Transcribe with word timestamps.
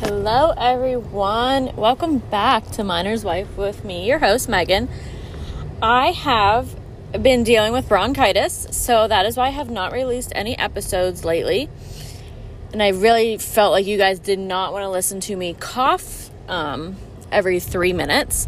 Hello, 0.00 0.54
everyone. 0.56 1.74
Welcome 1.74 2.18
back 2.18 2.64
to 2.70 2.84
Miner's 2.84 3.24
Wife 3.24 3.56
with 3.56 3.84
me, 3.84 4.06
your 4.06 4.20
host, 4.20 4.48
Megan. 4.48 4.88
I 5.82 6.12
have 6.12 6.72
been 7.20 7.42
dealing 7.42 7.72
with 7.72 7.88
bronchitis, 7.88 8.68
so 8.70 9.08
that 9.08 9.26
is 9.26 9.36
why 9.36 9.48
I 9.48 9.50
have 9.50 9.70
not 9.70 9.90
released 9.92 10.32
any 10.36 10.56
episodes 10.56 11.24
lately. 11.24 11.68
And 12.72 12.80
I 12.80 12.90
really 12.90 13.38
felt 13.38 13.72
like 13.72 13.86
you 13.86 13.98
guys 13.98 14.20
did 14.20 14.38
not 14.38 14.72
want 14.72 14.84
to 14.84 14.88
listen 14.88 15.18
to 15.22 15.34
me 15.34 15.54
cough 15.54 16.30
um, 16.46 16.94
every 17.32 17.58
three 17.58 17.92
minutes. 17.92 18.46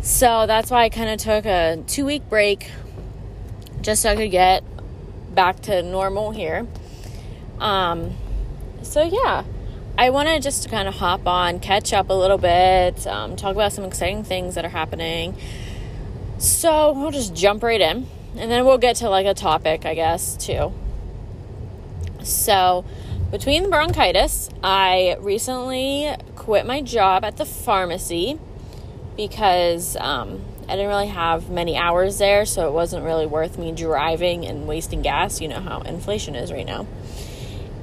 So 0.00 0.46
that's 0.46 0.70
why 0.70 0.84
I 0.84 0.88
kind 0.88 1.10
of 1.10 1.18
took 1.18 1.44
a 1.44 1.84
two 1.86 2.06
week 2.06 2.26
break 2.30 2.70
just 3.82 4.00
so 4.00 4.10
I 4.10 4.16
could 4.16 4.30
get 4.30 4.64
back 5.34 5.60
to 5.64 5.82
normal 5.82 6.30
here. 6.30 6.66
Um, 7.58 8.16
so, 8.80 9.02
yeah 9.02 9.44
I 9.96 10.10
want 10.10 10.28
to 10.28 10.40
just 10.40 10.70
kind 10.70 10.88
of 10.88 10.94
hop 10.94 11.26
on, 11.26 11.60
catch 11.60 11.92
up 11.92 12.08
a 12.08 12.14
little 12.14 12.38
bit, 12.38 13.06
um, 13.06 13.36
talk 13.36 13.54
about 13.54 13.72
some 13.72 13.84
exciting 13.84 14.24
things 14.24 14.54
that 14.54 14.64
are 14.64 14.70
happening. 14.70 15.36
So 16.38 16.92
we'll 16.92 17.10
just 17.10 17.34
jump 17.34 17.62
right 17.62 17.80
in, 17.80 18.06
and 18.36 18.50
then 18.50 18.64
we'll 18.64 18.78
get 18.78 18.96
to 18.96 19.10
like 19.10 19.26
a 19.26 19.34
topic, 19.34 19.84
I 19.84 19.94
guess, 19.94 20.36
too. 20.36 20.72
So, 22.22 22.84
between 23.30 23.64
the 23.64 23.68
bronchitis, 23.68 24.48
I 24.62 25.16
recently 25.20 26.14
quit 26.36 26.66
my 26.66 26.80
job 26.82 27.24
at 27.24 27.36
the 27.36 27.44
pharmacy 27.44 28.38
because 29.16 29.96
um, 29.96 30.44
I 30.68 30.72
didn't 30.76 30.88
really 30.88 31.08
have 31.08 31.50
many 31.50 31.76
hours 31.76 32.18
there, 32.18 32.44
so 32.44 32.66
it 32.68 32.72
wasn't 32.72 33.04
really 33.04 33.26
worth 33.26 33.58
me 33.58 33.72
driving 33.72 34.46
and 34.46 34.66
wasting 34.66 35.02
gas. 35.02 35.40
You 35.40 35.48
know 35.48 35.60
how 35.60 35.80
inflation 35.80 36.34
is 36.34 36.52
right 36.52 36.66
now. 36.66 36.86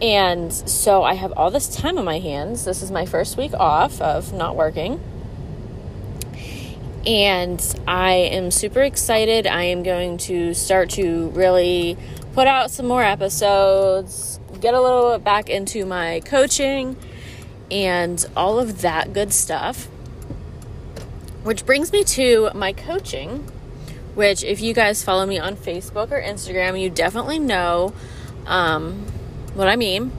And 0.01 0.53
so 0.53 1.03
I 1.03 1.15
have 1.15 1.33
all 1.33 1.51
this 1.51 1.67
time 1.67 1.97
on 1.97 2.05
my 2.05 2.19
hands. 2.19 2.63
This 2.63 2.81
is 2.81 2.89
my 2.89 3.05
first 3.05 3.35
week 3.35 3.53
off 3.53 3.99
of 4.01 4.31
not 4.31 4.55
working. 4.55 5.01
And 7.05 7.61
I 7.87 8.11
am 8.11 8.51
super 8.51 8.81
excited. 8.81 9.45
I 9.45 9.63
am 9.63 9.83
going 9.83 10.17
to 10.19 10.53
start 10.53 10.89
to 10.91 11.29
really 11.29 11.97
put 12.33 12.47
out 12.47 12.71
some 12.71 12.87
more 12.87 13.03
episodes, 13.03 14.39
get 14.61 14.73
a 14.73 14.81
little 14.81 15.13
bit 15.13 15.23
back 15.23 15.49
into 15.49 15.85
my 15.85 16.21
coaching, 16.25 16.95
and 17.69 18.25
all 18.37 18.59
of 18.59 18.81
that 18.81 19.11
good 19.11 19.33
stuff. 19.33 19.85
Which 21.43 21.65
brings 21.65 21.91
me 21.91 22.03
to 22.03 22.51
my 22.53 22.73
coaching, 22.73 23.49
which, 24.13 24.43
if 24.43 24.61
you 24.61 24.73
guys 24.73 25.03
follow 25.03 25.25
me 25.25 25.39
on 25.39 25.55
Facebook 25.55 26.11
or 26.11 26.21
Instagram, 26.21 26.79
you 26.79 26.89
definitely 26.89 27.39
know. 27.39 27.93
Um, 28.45 29.05
what 29.59 29.67
I 29.67 29.75
mean. 29.75 30.11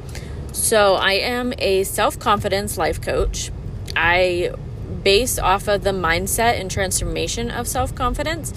So, 0.53 0.95
I 0.95 1.13
am 1.15 1.53
a 1.59 1.85
self 1.85 2.19
confidence 2.19 2.79
life 2.79 3.01
coach. 3.01 3.51
I 3.97 4.53
base 5.03 5.39
off 5.39 5.69
of 5.69 5.83
the 5.83 5.91
mindset 5.91 6.61
and 6.61 6.71
transformation 6.71 7.51
of 7.51 7.67
self 7.67 7.95
confidence. 7.95 8.53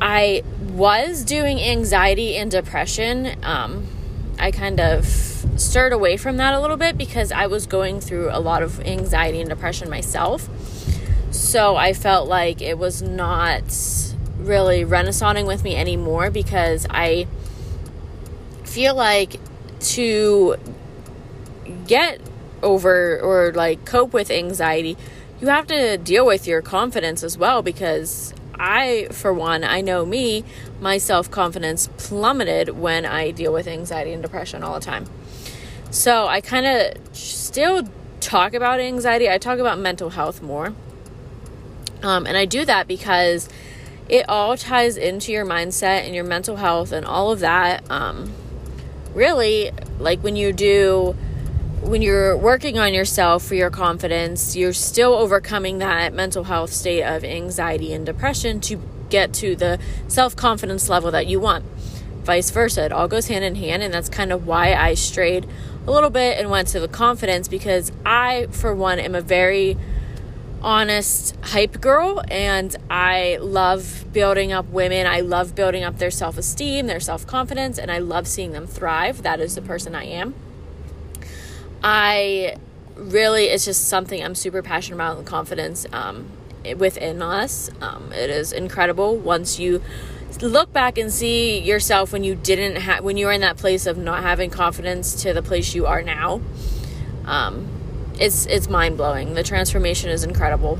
I 0.00 0.42
was 0.70 1.24
doing 1.24 1.60
anxiety 1.60 2.36
and 2.36 2.50
depression. 2.50 3.36
Um, 3.42 3.86
I 4.38 4.50
kind 4.50 4.80
of 4.80 5.04
stirred 5.56 5.92
away 5.92 6.16
from 6.16 6.38
that 6.38 6.54
a 6.54 6.60
little 6.60 6.78
bit 6.78 6.96
because 6.96 7.30
I 7.30 7.46
was 7.46 7.66
going 7.66 8.00
through 8.00 8.30
a 8.30 8.40
lot 8.40 8.62
of 8.62 8.80
anxiety 8.80 9.40
and 9.40 9.50
depression 9.50 9.90
myself. 9.90 10.48
So 11.30 11.76
I 11.76 11.92
felt 11.92 12.28
like 12.28 12.62
it 12.62 12.78
was 12.78 13.02
not 13.02 13.62
really 14.38 14.84
renaissancing 14.84 15.46
with 15.46 15.62
me 15.62 15.76
anymore 15.76 16.30
because 16.30 16.86
I 16.88 17.26
feel 18.64 18.94
like 18.94 19.38
to 19.80 20.56
get 21.86 22.20
over 22.62 23.18
or 23.20 23.52
like 23.52 23.84
cope 23.84 24.12
with 24.12 24.30
anxiety, 24.30 24.96
you 25.40 25.48
have 25.48 25.66
to 25.68 25.96
deal 25.98 26.26
with 26.26 26.46
your 26.46 26.62
confidence 26.62 27.22
as 27.22 27.38
well 27.38 27.62
because 27.62 28.34
I, 28.54 29.08
for 29.10 29.32
one, 29.32 29.64
I 29.64 29.80
know 29.80 30.04
me, 30.04 30.44
my 30.80 30.98
self 30.98 31.30
confidence 31.30 31.88
plummeted 31.96 32.70
when 32.70 33.06
I 33.06 33.30
deal 33.30 33.52
with 33.52 33.66
anxiety 33.66 34.12
and 34.12 34.22
depression 34.22 34.62
all 34.62 34.74
the 34.74 34.84
time. 34.84 35.06
So 35.90 36.26
I 36.26 36.40
kind 36.40 36.66
of 36.66 37.16
still 37.16 37.88
talk 38.20 38.52
about 38.52 38.80
anxiety, 38.80 39.28
I 39.28 39.38
talk 39.38 39.58
about 39.58 39.78
mental 39.78 40.10
health 40.10 40.42
more. 40.42 40.74
Um, 42.02 42.26
and 42.26 42.36
I 42.36 42.44
do 42.44 42.64
that 42.64 42.86
because 42.86 43.48
it 44.08 44.28
all 44.28 44.56
ties 44.56 44.96
into 44.96 45.32
your 45.32 45.46
mindset 45.46 46.04
and 46.04 46.14
your 46.14 46.24
mental 46.24 46.56
health 46.56 46.92
and 46.92 47.06
all 47.06 47.32
of 47.32 47.40
that. 47.40 47.88
Um, 47.90 48.32
really 49.14 49.70
like 49.98 50.20
when 50.20 50.36
you 50.36 50.52
do 50.52 51.16
when 51.82 52.02
you're 52.02 52.36
working 52.36 52.78
on 52.78 52.92
yourself 52.92 53.42
for 53.42 53.54
your 53.54 53.70
confidence, 53.70 54.54
you're 54.54 54.72
still 54.72 55.14
overcoming 55.14 55.78
that 55.78 56.12
mental 56.12 56.44
health 56.44 56.72
state 56.72 57.02
of 57.02 57.24
anxiety 57.24 57.92
and 57.92 58.04
depression 58.04 58.60
to 58.60 58.80
get 59.08 59.32
to 59.34 59.56
the 59.56 59.78
self 60.06 60.36
confidence 60.36 60.88
level 60.88 61.10
that 61.10 61.26
you 61.26 61.40
want. 61.40 61.64
Vice 62.22 62.50
versa, 62.50 62.84
it 62.84 62.92
all 62.92 63.08
goes 63.08 63.28
hand 63.28 63.44
in 63.44 63.54
hand, 63.56 63.82
and 63.82 63.92
that's 63.92 64.08
kind 64.08 64.30
of 64.30 64.46
why 64.46 64.74
I 64.74 64.94
strayed 64.94 65.46
a 65.86 65.90
little 65.90 66.10
bit 66.10 66.38
and 66.38 66.50
went 66.50 66.68
to 66.68 66.80
the 66.80 66.88
confidence 66.88 67.48
because 67.48 67.90
I, 68.04 68.46
for 68.50 68.74
one, 68.74 68.98
am 68.98 69.14
a 69.14 69.22
very 69.22 69.78
honest 70.62 71.34
hype 71.42 71.80
girl 71.80 72.22
and 72.30 72.76
I 72.90 73.38
love 73.40 74.04
building 74.12 74.52
up 74.52 74.66
women. 74.68 75.06
I 75.06 75.20
love 75.20 75.54
building 75.54 75.84
up 75.84 75.98
their 75.98 76.10
self 76.10 76.38
esteem, 76.38 76.86
their 76.86 77.00
self 77.00 77.26
confidence, 77.26 77.78
and 77.78 77.90
I 77.90 77.98
love 77.98 78.26
seeing 78.26 78.52
them 78.52 78.66
thrive. 78.66 79.22
That 79.22 79.40
is 79.40 79.54
the 79.54 79.62
person 79.62 79.94
I 79.94 80.04
am. 80.04 80.34
I 81.82 82.56
really, 82.94 83.44
it's 83.44 83.64
just 83.64 83.88
something 83.88 84.22
I'm 84.22 84.34
super 84.34 84.62
passionate 84.62 84.96
about 84.96 85.18
and 85.18 85.26
confidence 85.26 85.86
um, 85.92 86.30
within 86.76 87.22
us. 87.22 87.70
Um, 87.80 88.12
it 88.12 88.30
is 88.30 88.52
incredible 88.52 89.16
once 89.16 89.58
you 89.58 89.82
look 90.42 90.72
back 90.72 90.98
and 90.98 91.10
see 91.12 91.58
yourself 91.58 92.12
when 92.12 92.22
you 92.22 92.34
didn't 92.34 92.76
have, 92.76 93.02
when 93.02 93.16
you 93.16 93.26
were 93.26 93.32
in 93.32 93.40
that 93.40 93.56
place 93.56 93.86
of 93.86 93.96
not 93.96 94.22
having 94.22 94.50
confidence 94.50 95.22
to 95.22 95.32
the 95.32 95.42
place 95.42 95.74
you 95.74 95.86
are 95.86 96.02
now. 96.02 96.40
Um, 97.24 97.79
it's 98.20 98.46
it's 98.46 98.68
mind 98.68 98.96
blowing. 98.96 99.34
The 99.34 99.42
transformation 99.42 100.10
is 100.10 100.22
incredible. 100.22 100.78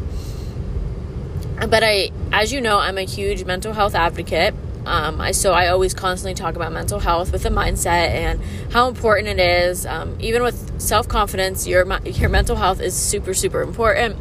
But 1.68 1.82
I, 1.82 2.10
as 2.32 2.52
you 2.52 2.60
know, 2.60 2.78
I'm 2.78 2.96
a 2.96 3.02
huge 3.02 3.44
mental 3.44 3.72
health 3.72 3.94
advocate. 3.94 4.54
Um, 4.86 5.20
I 5.20 5.32
so 5.32 5.52
I 5.52 5.68
always 5.68 5.92
constantly 5.92 6.34
talk 6.34 6.56
about 6.56 6.72
mental 6.72 7.00
health 7.00 7.32
with 7.32 7.42
the 7.42 7.50
mindset 7.50 8.08
and 8.08 8.40
how 8.72 8.88
important 8.88 9.28
it 9.28 9.38
is. 9.38 9.84
Um, 9.84 10.16
even 10.20 10.42
with 10.42 10.80
self 10.80 11.08
confidence, 11.08 11.66
your 11.66 11.86
your 12.04 12.28
mental 12.28 12.56
health 12.56 12.80
is 12.80 12.94
super 12.94 13.34
super 13.34 13.62
important. 13.62 14.16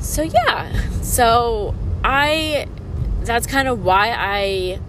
So 0.00 0.22
yeah, 0.22 0.72
so 1.02 1.74
I 2.04 2.68
that's 3.22 3.46
kind 3.46 3.68
of 3.68 3.84
why 3.84 4.10
I 4.10 4.80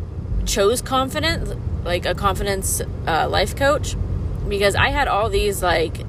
chose 0.45 0.81
confidence, 0.81 1.53
like 1.83 2.05
a 2.05 2.13
confidence 2.13 2.81
uh, 3.07 3.27
life 3.29 3.55
coach, 3.55 3.95
because 4.49 4.75
I 4.75 4.89
had 4.89 5.07
all 5.07 5.29
these 5.29 5.63
like 5.63 6.04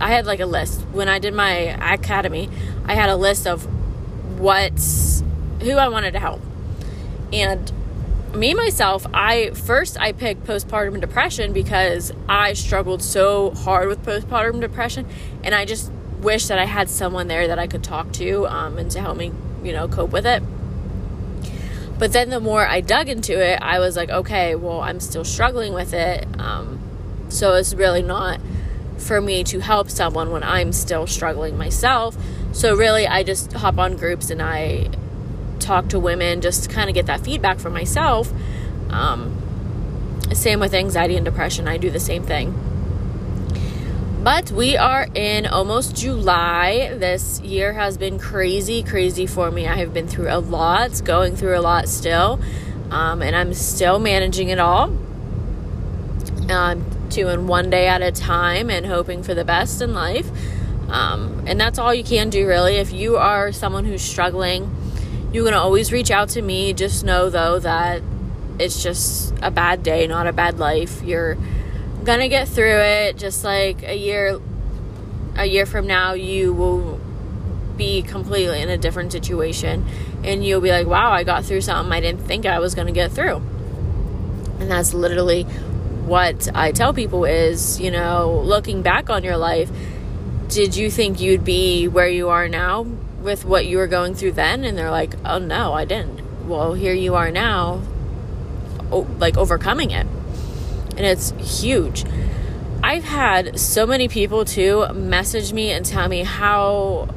I 0.00 0.10
had 0.10 0.26
like 0.26 0.40
a 0.40 0.46
list 0.46 0.80
when 0.92 1.08
I 1.08 1.18
did 1.18 1.34
my 1.34 1.52
academy. 1.92 2.48
I 2.84 2.94
had 2.94 3.08
a 3.08 3.16
list 3.16 3.46
of 3.46 3.66
what's 4.38 5.22
who 5.62 5.72
I 5.72 5.88
wanted 5.88 6.12
to 6.12 6.18
help, 6.18 6.40
and 7.32 7.70
me 8.34 8.54
myself. 8.54 9.06
I 9.12 9.50
first 9.50 9.98
I 9.98 10.12
picked 10.12 10.44
postpartum 10.44 11.00
depression 11.00 11.52
because 11.52 12.12
I 12.28 12.52
struggled 12.54 13.02
so 13.02 13.50
hard 13.50 13.88
with 13.88 14.04
postpartum 14.04 14.60
depression, 14.60 15.06
and 15.42 15.54
I 15.54 15.64
just 15.64 15.90
wish 16.20 16.46
that 16.46 16.58
I 16.58 16.66
had 16.66 16.88
someone 16.88 17.28
there 17.28 17.48
that 17.48 17.58
I 17.58 17.66
could 17.66 17.82
talk 17.82 18.12
to 18.14 18.46
um, 18.46 18.78
and 18.78 18.90
to 18.90 19.00
help 19.00 19.16
me, 19.16 19.32
you 19.62 19.72
know, 19.72 19.88
cope 19.88 20.10
with 20.10 20.26
it. 20.26 20.42
But 21.98 22.12
then 22.12 22.30
the 22.30 22.40
more 22.40 22.66
I 22.66 22.80
dug 22.80 23.08
into 23.08 23.38
it, 23.38 23.60
I 23.60 23.78
was 23.78 23.96
like, 23.96 24.08
okay, 24.08 24.54
well, 24.54 24.80
I'm 24.80 25.00
still 25.00 25.24
struggling 25.24 25.74
with 25.74 25.92
it. 25.92 26.26
Um, 26.38 26.80
so 27.28 27.54
it's 27.54 27.74
really 27.74 28.02
not 28.02 28.40
for 29.00 29.20
me 29.20 29.44
to 29.44 29.60
help 29.60 29.90
someone 29.90 30.30
when 30.30 30.42
I'm 30.42 30.72
still 30.72 31.06
struggling 31.06 31.56
myself. 31.56 32.16
So, 32.52 32.74
really, 32.76 33.06
I 33.06 33.22
just 33.22 33.52
hop 33.52 33.78
on 33.78 33.96
groups 33.96 34.30
and 34.30 34.42
I 34.42 34.90
talk 35.58 35.88
to 35.90 35.98
women 35.98 36.40
just 36.40 36.64
to 36.64 36.68
kind 36.68 36.88
of 36.88 36.94
get 36.94 37.06
that 37.06 37.20
feedback 37.20 37.58
for 37.58 37.70
myself. 37.70 38.32
Um, 38.88 39.36
same 40.32 40.60
with 40.60 40.74
anxiety 40.74 41.16
and 41.16 41.24
depression, 41.24 41.68
I 41.68 41.76
do 41.76 41.90
the 41.90 42.00
same 42.00 42.22
thing. 42.22 42.54
But 44.22 44.50
we 44.50 44.76
are 44.76 45.08
in 45.14 45.46
almost 45.46 45.96
July. 45.96 46.94
This 46.94 47.40
year 47.40 47.72
has 47.72 47.96
been 47.96 48.18
crazy, 48.18 48.82
crazy 48.82 49.26
for 49.26 49.50
me. 49.50 49.66
I 49.66 49.76
have 49.76 49.94
been 49.94 50.06
through 50.06 50.28
a 50.28 50.40
lot, 50.40 51.02
going 51.04 51.36
through 51.36 51.58
a 51.58 51.62
lot 51.62 51.88
still, 51.88 52.38
um, 52.90 53.22
and 53.22 53.34
I'm 53.34 53.54
still 53.54 53.98
managing 53.98 54.50
it 54.50 54.58
all. 54.58 54.94
Um, 56.50 56.84
doing 57.10 57.46
one 57.46 57.70
day 57.70 57.88
at 57.88 58.02
a 58.02 58.12
time 58.12 58.70
and 58.70 58.86
hoping 58.86 59.22
for 59.22 59.34
the 59.34 59.44
best 59.44 59.82
in 59.82 59.94
life. 59.94 60.30
Um, 60.88 61.44
and 61.46 61.60
that's 61.60 61.78
all 61.78 61.94
you 61.94 62.04
can 62.04 62.30
do, 62.30 62.46
really. 62.46 62.76
If 62.76 62.92
you 62.92 63.16
are 63.16 63.52
someone 63.52 63.84
who's 63.84 64.02
struggling, 64.02 64.74
you 65.32 65.44
can 65.44 65.54
always 65.54 65.92
reach 65.92 66.10
out 66.10 66.30
to 66.30 66.42
me. 66.42 66.72
Just 66.72 67.04
know, 67.04 67.30
though, 67.30 67.58
that 67.60 68.02
it's 68.58 68.82
just 68.82 69.34
a 69.42 69.50
bad 69.50 69.82
day, 69.82 70.06
not 70.06 70.26
a 70.26 70.32
bad 70.32 70.58
life. 70.58 71.02
You're 71.02 71.36
gonna 72.04 72.28
get 72.28 72.48
through 72.48 72.80
it, 72.80 73.16
just 73.16 73.44
like 73.44 73.82
a 73.84 73.96
year 73.96 74.40
a 75.36 75.46
year 75.46 75.64
from 75.64 75.86
now 75.86 76.12
you 76.12 76.52
will 76.52 77.00
be 77.76 78.02
completely 78.02 78.60
in 78.60 78.68
a 78.68 78.76
different 78.76 79.10
situation 79.10 79.86
and 80.22 80.44
you'll 80.44 80.60
be 80.60 80.70
like, 80.70 80.86
wow, 80.86 81.10
I 81.10 81.24
got 81.24 81.44
through 81.44 81.62
something 81.62 81.90
I 81.90 82.00
didn't 82.00 82.20
think 82.22 82.44
I 82.44 82.58
was 82.58 82.74
to 82.74 82.92
get 82.92 83.10
through. 83.10 83.36
And 84.58 84.70
that's 84.70 84.92
literally 84.92 85.46
what 86.06 86.48
I 86.54 86.72
tell 86.72 86.92
people 86.92 87.24
is, 87.24 87.80
you 87.80 87.90
know, 87.90 88.40
looking 88.44 88.82
back 88.82 89.10
on 89.10 89.24
your 89.24 89.36
life, 89.36 89.70
did 90.48 90.76
you 90.76 90.90
think 90.90 91.20
you'd 91.20 91.44
be 91.44 91.86
where 91.88 92.08
you 92.08 92.28
are 92.28 92.48
now 92.48 92.82
with 92.82 93.44
what 93.44 93.66
you 93.66 93.78
were 93.78 93.86
going 93.86 94.14
through 94.14 94.32
then? 94.32 94.64
And 94.64 94.76
they're 94.76 94.90
like, 94.90 95.14
oh 95.24 95.38
no, 95.38 95.72
I 95.72 95.84
didn't. 95.84 96.48
Well, 96.48 96.74
here 96.74 96.94
you 96.94 97.14
are 97.14 97.30
now, 97.30 97.82
like 98.90 99.36
overcoming 99.36 99.90
it. 99.92 100.06
And 100.96 101.06
it's 101.06 101.30
huge. 101.62 102.04
I've 102.82 103.04
had 103.04 103.60
so 103.60 103.86
many 103.86 104.08
people 104.08 104.44
too 104.44 104.88
message 104.92 105.52
me 105.52 105.70
and 105.70 105.84
tell 105.84 106.08
me 106.08 106.24
how 106.24 107.08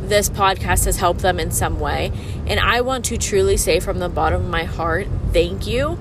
this 0.00 0.28
podcast 0.28 0.86
has 0.86 0.96
helped 0.96 1.20
them 1.20 1.38
in 1.38 1.50
some 1.50 1.78
way. 1.78 2.10
And 2.46 2.58
I 2.58 2.80
want 2.80 3.04
to 3.06 3.18
truly 3.18 3.56
say 3.56 3.80
from 3.80 3.98
the 3.98 4.08
bottom 4.08 4.42
of 4.42 4.48
my 4.48 4.64
heart, 4.64 5.06
thank 5.32 5.66
you. 5.66 5.98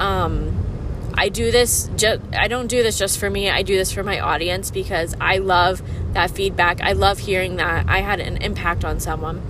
Um, 0.00 0.71
I 1.14 1.28
do 1.28 1.50
this 1.50 1.88
just 1.96 2.20
I 2.32 2.48
don't 2.48 2.66
do 2.66 2.82
this 2.82 2.98
just 2.98 3.18
for 3.18 3.28
me. 3.28 3.50
I 3.50 3.62
do 3.62 3.76
this 3.76 3.92
for 3.92 4.02
my 4.02 4.20
audience 4.20 4.70
because 4.70 5.14
I 5.20 5.38
love 5.38 5.82
that 6.14 6.30
feedback. 6.30 6.80
I 6.80 6.92
love 6.92 7.18
hearing 7.18 7.56
that 7.56 7.86
I 7.88 8.00
had 8.00 8.20
an 8.20 8.38
impact 8.38 8.84
on 8.84 9.00
someone. 9.00 9.40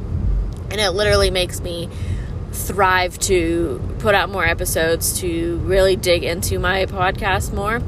And 0.71 0.81
it 0.81 0.91
literally 0.91 1.31
makes 1.31 1.61
me 1.61 1.89
thrive 2.53 3.19
to 3.19 3.81
put 3.99 4.15
out 4.15 4.31
more 4.31 4.45
episodes 4.45 5.21
to 5.21 5.57
really 5.59 5.97
dig 5.97 6.25
into 6.25 6.59
my 6.59 6.87
podcast 6.87 7.53
more. 7.53 7.81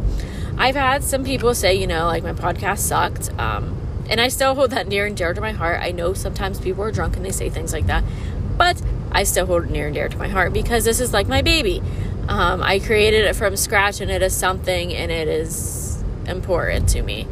I've 0.56 0.76
had 0.76 1.02
some 1.02 1.24
people 1.24 1.54
say, 1.54 1.74
you 1.74 1.86
know, 1.86 2.06
like 2.06 2.22
my 2.22 2.32
podcast 2.32 2.78
sucked. 2.78 3.30
Um, 3.38 3.76
and 4.08 4.20
I 4.20 4.28
still 4.28 4.54
hold 4.54 4.70
that 4.70 4.86
near 4.86 5.06
and 5.06 5.16
dear 5.16 5.32
to 5.32 5.40
my 5.40 5.52
heart. 5.52 5.80
I 5.80 5.90
know 5.90 6.14
sometimes 6.14 6.60
people 6.60 6.84
are 6.84 6.92
drunk 6.92 7.16
and 7.16 7.24
they 7.24 7.30
say 7.30 7.48
things 7.48 7.72
like 7.72 7.86
that, 7.86 8.04
but 8.56 8.80
I 9.10 9.24
still 9.24 9.46
hold 9.46 9.64
it 9.64 9.70
near 9.70 9.86
and 9.86 9.94
dear 9.94 10.08
to 10.08 10.16
my 10.18 10.28
heart 10.28 10.52
because 10.52 10.84
this 10.84 11.00
is 11.00 11.12
like 11.12 11.26
my 11.26 11.42
baby. 11.42 11.82
Um, 12.28 12.62
I 12.62 12.78
created 12.78 13.24
it 13.24 13.36
from 13.36 13.56
scratch 13.56 14.00
and 14.00 14.10
it 14.10 14.22
is 14.22 14.34
something 14.34 14.94
and 14.94 15.10
it 15.12 15.28
is 15.28 16.02
important 16.26 16.88
to 16.90 17.02
me. 17.02 17.26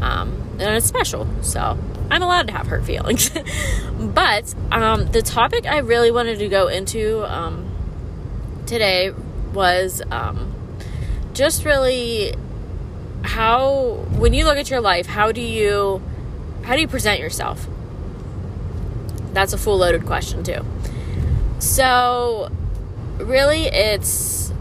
Um, 0.00 0.56
and 0.58 0.74
it's 0.74 0.86
special. 0.86 1.28
So 1.42 1.78
I'm 2.10 2.22
allowed 2.22 2.48
to 2.48 2.52
have 2.52 2.66
hurt 2.66 2.84
feelings. 2.84 3.30
but 3.98 4.54
um, 4.72 5.06
the 5.12 5.22
topic 5.22 5.66
I 5.66 5.78
really 5.78 6.10
wanted 6.10 6.38
to 6.38 6.48
go 6.48 6.68
into 6.68 7.24
um, 7.24 7.70
today 8.66 9.10
was 9.52 10.02
um, 10.10 10.54
just 11.34 11.64
really 11.64 12.34
how, 13.22 14.04
when 14.16 14.32
you 14.32 14.44
look 14.44 14.56
at 14.56 14.70
your 14.70 14.80
life, 14.80 15.06
how 15.06 15.32
do 15.32 15.40
you 15.40 16.02
how 16.68 16.74
do 16.74 16.82
you 16.82 16.88
present 16.88 17.18
yourself? 17.18 17.66
That's 19.32 19.54
a 19.54 19.58
full 19.58 19.78
loaded 19.78 20.04
question, 20.04 20.42
too. 20.42 20.66
So, 21.60 22.50
really, 23.18 23.64
it's 23.64 24.52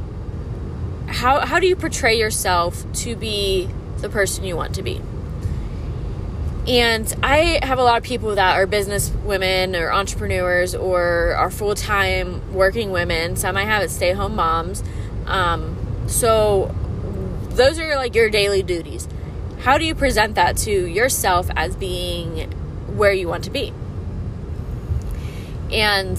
how, 1.07 1.45
how 1.45 1.59
do 1.59 1.67
you 1.67 1.75
portray 1.75 2.17
yourself 2.17 2.85
to 3.01 3.15
be 3.15 3.69
the 3.97 4.09
person 4.09 4.43
you 4.43 4.55
want 4.55 4.75
to 4.75 4.83
be? 4.83 5.01
And 6.67 7.11
I 7.23 7.59
have 7.63 7.79
a 7.79 7.83
lot 7.83 7.97
of 7.97 8.03
people 8.03 8.35
that 8.35 8.57
are 8.57 8.67
business 8.67 9.09
women 9.23 9.75
or 9.75 9.91
entrepreneurs 9.91 10.75
or 10.75 11.33
are 11.35 11.49
full 11.49 11.75
time 11.75 12.53
working 12.53 12.91
women. 12.91 13.37
Some 13.37 13.55
I 13.55 13.63
have 13.63 13.83
it 13.83 13.89
stay 13.89 14.11
home 14.11 14.35
moms. 14.35 14.83
Um, 15.25 15.77
so 16.07 16.75
those 17.51 17.79
are 17.79 17.95
like 17.95 18.15
your 18.15 18.29
daily 18.29 18.63
duties 18.63 19.07
how 19.59 19.77
do 19.77 19.85
you 19.85 19.95
present 19.95 20.35
that 20.35 20.55
to 20.57 20.71
yourself 20.71 21.49
as 21.55 21.75
being 21.75 22.49
where 22.95 23.11
you 23.11 23.27
want 23.27 23.43
to 23.45 23.49
be? 23.49 23.73
And 25.71 26.17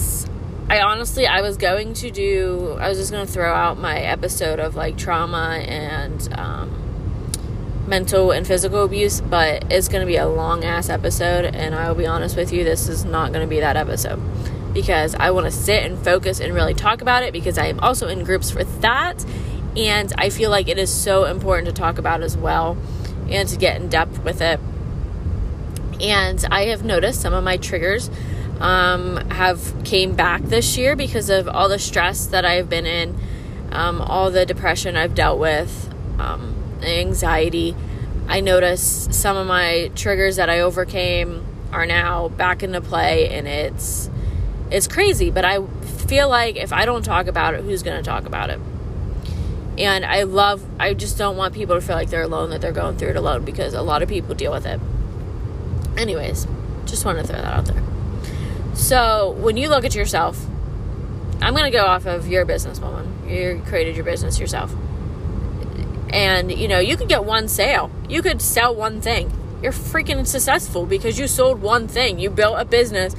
I 0.70 0.82
honestly, 0.82 1.26
I 1.26 1.40
was 1.40 1.56
going 1.56 1.94
to 1.94 2.10
do, 2.10 2.76
I 2.78 2.90
was 2.90 2.98
just 2.98 3.10
going 3.10 3.26
to 3.26 3.32
throw 3.32 3.54
out 3.54 3.78
my 3.78 3.98
episode 4.00 4.60
of 4.60 4.76
like 4.76 4.98
trauma 4.98 5.64
and 5.66 6.28
um, 6.38 7.84
mental 7.86 8.32
and 8.32 8.46
physical 8.46 8.84
abuse, 8.84 9.22
but 9.22 9.72
it's 9.72 9.88
going 9.88 10.02
to 10.02 10.06
be 10.06 10.16
a 10.16 10.28
long 10.28 10.64
ass 10.64 10.90
episode. 10.90 11.46
And 11.46 11.74
I 11.74 11.88
will 11.88 11.94
be 11.94 12.06
honest 12.06 12.36
with 12.36 12.52
you, 12.52 12.64
this 12.64 12.86
is 12.86 13.02
not 13.02 13.32
going 13.32 13.46
to 13.46 13.48
be 13.48 13.60
that 13.60 13.78
episode 13.78 14.20
because 14.74 15.14
I 15.14 15.30
want 15.30 15.46
to 15.46 15.50
sit 15.50 15.84
and 15.84 15.98
focus 15.98 16.38
and 16.38 16.52
really 16.52 16.74
talk 16.74 17.00
about 17.00 17.22
it 17.22 17.32
because 17.32 17.56
I 17.56 17.66
am 17.68 17.80
also 17.80 18.06
in 18.06 18.22
groups 18.22 18.50
for 18.50 18.62
that. 18.62 19.24
And 19.74 20.12
I 20.18 20.28
feel 20.28 20.50
like 20.50 20.68
it 20.68 20.76
is 20.76 20.92
so 20.92 21.24
important 21.24 21.66
to 21.68 21.72
talk 21.72 21.96
about 21.96 22.22
as 22.22 22.36
well 22.36 22.76
and 23.30 23.48
to 23.48 23.56
get 23.56 23.80
in 23.80 23.88
depth 23.88 24.22
with 24.22 24.42
it. 24.42 24.60
And 25.98 26.44
I 26.50 26.66
have 26.66 26.84
noticed 26.84 27.22
some 27.22 27.32
of 27.32 27.42
my 27.42 27.56
triggers 27.56 28.10
um, 28.60 29.16
have 29.30 29.84
came 29.84 30.14
back 30.14 30.42
this 30.42 30.76
year 30.76 30.96
because 30.96 31.30
of 31.30 31.48
all 31.48 31.68
the 31.68 31.78
stress 31.78 32.26
that 32.26 32.44
I've 32.44 32.68
been 32.68 32.86
in, 32.86 33.18
um, 33.70 34.00
all 34.00 34.30
the 34.30 34.44
depression 34.44 34.96
I've 34.96 35.14
dealt 35.14 35.38
with, 35.38 35.92
um, 36.18 36.54
anxiety. 36.82 37.76
I 38.26 38.40
notice 38.40 39.08
some 39.10 39.36
of 39.36 39.46
my 39.46 39.90
triggers 39.94 40.36
that 40.36 40.50
I 40.50 40.60
overcame 40.60 41.44
are 41.72 41.86
now 41.86 42.28
back 42.28 42.62
into 42.62 42.80
play, 42.80 43.28
and 43.28 43.46
it's 43.46 44.10
it's 44.70 44.86
crazy. 44.86 45.30
But 45.30 45.44
I 45.44 45.64
feel 46.08 46.28
like 46.28 46.56
if 46.56 46.72
I 46.72 46.84
don't 46.84 47.04
talk 47.04 47.26
about 47.26 47.54
it, 47.54 47.64
who's 47.64 47.82
going 47.82 47.96
to 47.96 48.02
talk 48.02 48.26
about 48.26 48.50
it? 48.50 48.60
And 49.78 50.04
I 50.04 50.24
love, 50.24 50.60
I 50.80 50.92
just 50.92 51.16
don't 51.16 51.36
want 51.36 51.54
people 51.54 51.76
to 51.76 51.80
feel 51.80 51.94
like 51.94 52.10
they're 52.10 52.22
alone, 52.22 52.50
that 52.50 52.60
they're 52.60 52.72
going 52.72 52.96
through 52.96 53.10
it 53.10 53.16
alone, 53.16 53.44
because 53.44 53.74
a 53.74 53.82
lot 53.82 54.02
of 54.02 54.08
people 54.08 54.34
deal 54.34 54.50
with 54.50 54.66
it. 54.66 54.80
Anyways, 55.96 56.48
just 56.84 57.04
want 57.04 57.18
to 57.18 57.24
throw 57.24 57.40
that 57.40 57.54
out 57.54 57.66
there. 57.66 57.82
So 58.78 59.32
when 59.32 59.56
you 59.56 59.68
look 59.68 59.84
at 59.84 59.94
yourself, 59.94 60.46
I'm 61.42 61.52
going 61.52 61.70
to 61.70 61.76
go 61.76 61.84
off 61.84 62.06
of 62.06 62.28
your 62.28 62.46
businesswoman. 62.46 63.28
You 63.28 63.60
created 63.66 63.96
your 63.96 64.04
business 64.04 64.38
yourself. 64.38 64.72
And, 66.10 66.50
you 66.50 66.68
know, 66.68 66.78
you 66.78 66.96
could 66.96 67.08
get 67.08 67.24
one 67.24 67.48
sale, 67.48 67.90
you 68.08 68.22
could 68.22 68.40
sell 68.40 68.74
one 68.74 69.00
thing. 69.00 69.32
You're 69.62 69.72
freaking 69.72 70.24
successful 70.26 70.86
because 70.86 71.18
you 71.18 71.26
sold 71.26 71.60
one 71.60 71.88
thing. 71.88 72.20
You 72.20 72.30
built 72.30 72.60
a 72.60 72.64
business 72.64 73.16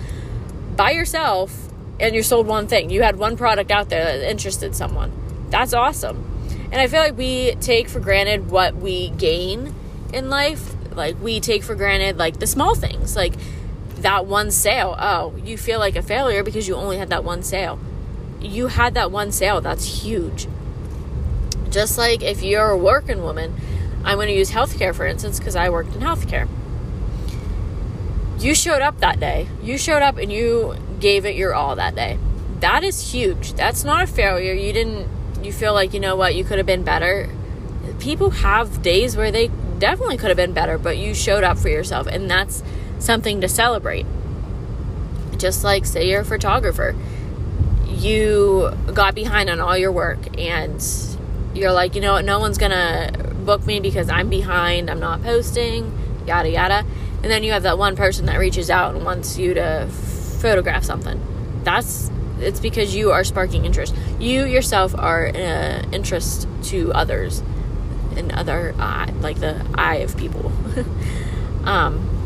by 0.78 0.92
yourself 0.92 1.68
and 2.00 2.16
you 2.16 2.24
sold 2.24 2.48
one 2.48 2.68
thing. 2.68 2.90
You 2.90 3.04
had 3.04 3.18
one 3.18 3.36
product 3.36 3.70
out 3.70 3.90
there 3.90 4.06
that 4.06 4.32
interested 4.32 4.74
someone. 4.74 5.12
That's 5.50 5.74
awesome. 5.74 6.26
And 6.72 6.76
I 6.80 6.88
feel 6.88 7.02
like 7.02 7.18
we 7.18 7.56
take 7.56 7.90
for 7.90 8.00
granted 8.00 8.50
what 8.50 8.78
we 8.78 9.10
gain 9.10 9.76
in 10.14 10.30
life. 10.30 10.74
Like 10.96 11.22
we 11.22 11.42
take 11.42 11.64
for 11.64 11.76
granted 11.76 12.18
like 12.18 12.40
the 12.40 12.48
small 12.48 12.74
things, 12.74 13.18
like 13.18 13.34
that 14.02 14.26
one 14.26 14.52
sale. 14.52 14.96
Oh, 15.00 15.36
you 15.44 15.58
feel 15.58 15.80
like 15.80 15.96
a 15.96 16.02
failure 16.02 16.44
because 16.44 16.68
you 16.68 16.76
only 16.76 16.98
had 16.98 17.10
that 17.10 17.24
one 17.24 17.44
sale. 17.44 17.80
You 18.40 18.68
had 18.68 18.94
that 18.96 19.12
one 19.12 19.32
sale. 19.32 19.62
That's 19.62 20.04
huge. 20.04 20.48
Just 21.70 21.98
like 21.98 22.24
if 22.24 22.42
you're 22.42 22.70
a 22.70 22.78
working 22.78 23.22
woman, 23.22 23.54
I'm 24.04 24.16
going 24.16 24.28
to 24.28 24.34
use 24.34 24.52
healthcare 24.52 24.96
for 24.96 25.06
instance 25.06 25.40
because 25.40 25.56
I 25.56 25.70
worked 25.70 25.96
in 25.96 26.02
healthcare. 26.02 26.48
You 28.40 28.56
showed 28.56 28.82
up 28.82 29.00
that 29.00 29.20
day. 29.20 29.48
You 29.62 29.78
showed 29.78 30.02
up 30.02 30.18
and 30.18 30.32
you 30.32 30.76
gave 31.00 31.26
it 31.26 31.36
your 31.36 31.54
all 31.54 31.76
that 31.76 31.96
day. 31.96 32.18
That 32.62 32.84
is 32.84 33.12
huge. 33.12 33.54
That's 33.54 33.84
not 33.84 34.04
a 34.04 34.08
failure. 34.08 34.54
You 34.54 34.74
didn't 34.74 35.08
you 35.44 35.54
feel 35.54 35.74
like, 35.74 35.94
you 35.94 36.00
know 36.00 36.16
what, 36.16 36.36
you 36.36 36.44
could 36.44 36.58
have 36.58 36.68
been 36.68 36.84
better. 36.84 37.30
People 38.00 38.30
have 38.30 38.82
days 38.82 39.16
where 39.16 39.32
they 39.32 39.50
definitely 39.80 40.18
could 40.18 40.30
have 40.30 40.38
been 40.38 40.54
better, 40.54 40.78
but 40.78 40.98
you 40.98 41.14
showed 41.14 41.44
up 41.44 41.58
for 41.58 41.70
yourself, 41.70 42.08
and 42.08 42.30
that's 42.30 42.62
something 43.00 43.42
to 43.42 43.50
celebrate. 43.50 44.06
Just 45.38 45.64
like, 45.64 45.86
say, 45.86 46.10
you're 46.10 46.22
a 46.22 46.26
photographer, 46.26 46.96
you 47.88 48.72
got 48.94 49.16
behind 49.16 49.50
on 49.50 49.60
all 49.60 49.78
your 49.78 49.92
work, 49.92 50.38
and 50.38 50.84
you're 51.54 51.72
like, 51.72 51.96
you 51.96 52.02
know 52.02 52.14
what, 52.14 52.26
no 52.26 52.40
one's 52.40 52.58
gonna 52.58 53.12
book 53.46 53.66
me 53.66 53.80
because 53.80 54.10
I'm 54.10 54.30
behind, 54.30 54.90
I'm 54.90 55.00
not 55.00 55.24
posting, 55.24 55.98
yada 56.28 56.50
yada. 56.50 56.86
And 57.22 57.32
then 57.32 57.44
you 57.44 57.52
have 57.52 57.64
that 57.64 57.78
one 57.78 57.96
person 57.96 58.26
that 58.28 58.38
reaches 58.38 58.70
out 58.70 58.96
and 58.96 59.04
wants 59.04 59.38
you 59.38 59.54
to 59.56 59.88
photograph 60.40 60.84
something. 60.84 61.22
That's 61.64 62.12
it's 62.40 62.60
because 62.62 62.96
you 62.96 63.12
are 63.12 63.24
sparking 63.24 63.66
interest. 63.66 63.94
You 64.20 64.46
yourself 64.46 64.96
are 64.96 65.26
an 65.26 65.36
uh, 65.36 65.90
interest 65.92 66.48
to 66.66 66.94
others, 66.94 67.44
and 68.16 68.32
other 68.32 68.74
eye, 68.80 69.12
like 69.20 69.40
the 69.40 69.66
eye 69.76 69.98
of 69.98 70.16
people. 70.16 70.52
um, 71.66 72.19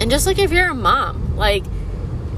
and 0.00 0.10
just 0.10 0.26
like 0.26 0.38
if 0.38 0.50
you're 0.50 0.70
a 0.70 0.74
mom, 0.74 1.36
like 1.36 1.64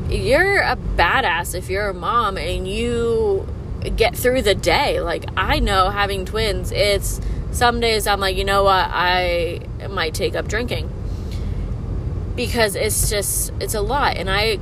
you're 0.08 0.58
a 0.58 0.76
badass 0.76 1.54
if 1.54 1.70
you're 1.70 1.88
a 1.88 1.94
mom 1.94 2.36
and 2.36 2.68
you 2.68 3.48
get 3.96 4.16
through 4.16 4.42
the 4.42 4.54
day. 4.54 5.00
Like 5.00 5.24
I 5.36 5.58
know 5.58 5.90
having 5.90 6.24
twins, 6.24 6.72
it's 6.72 7.20
some 7.52 7.80
days 7.80 8.06
I'm 8.06 8.20
like, 8.20 8.36
you 8.36 8.44
know 8.44 8.64
what, 8.64 8.88
I 8.90 9.60
might 9.90 10.14
take 10.14 10.34
up 10.34 10.48
drinking 10.48 10.90
because 12.34 12.74
it's 12.74 13.10
just 13.10 13.52
it's 13.60 13.74
a 13.74 13.80
lot 13.80 14.16
and 14.16 14.30
I 14.30 14.58